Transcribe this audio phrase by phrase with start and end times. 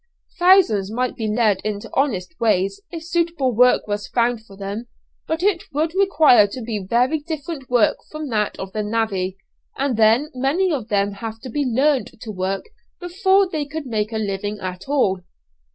[0.39, 4.87] Thousands might be led into honest ways if suitable work was found for them,
[5.27, 9.37] but it would require to be very different work from that of the 'navvy,'
[9.77, 12.65] and then many of them have to be learned to work
[12.99, 15.19] before they could make a living at all."